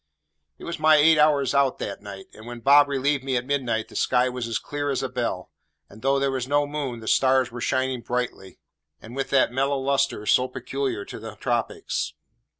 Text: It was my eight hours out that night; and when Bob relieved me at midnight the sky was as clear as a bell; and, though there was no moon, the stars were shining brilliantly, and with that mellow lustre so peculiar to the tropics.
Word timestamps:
It 0.57 0.63
was 0.63 0.79
my 0.79 0.95
eight 0.95 1.19
hours 1.19 1.53
out 1.53 1.77
that 1.77 2.01
night; 2.01 2.25
and 2.33 2.47
when 2.47 2.59
Bob 2.59 2.87
relieved 2.87 3.23
me 3.23 3.37
at 3.37 3.45
midnight 3.45 3.87
the 3.87 3.95
sky 3.95 4.29
was 4.29 4.47
as 4.47 4.57
clear 4.57 4.89
as 4.89 5.03
a 5.03 5.09
bell; 5.09 5.51
and, 5.89 6.01
though 6.01 6.17
there 6.17 6.31
was 6.31 6.47
no 6.47 6.65
moon, 6.65 7.01
the 7.01 7.07
stars 7.07 7.51
were 7.51 7.61
shining 7.61 8.01
brilliantly, 8.01 8.57
and 8.99 9.15
with 9.15 9.29
that 9.29 9.51
mellow 9.53 9.77
lustre 9.77 10.25
so 10.25 10.47
peculiar 10.47 11.05
to 11.05 11.19
the 11.19 11.35
tropics. 11.35 12.15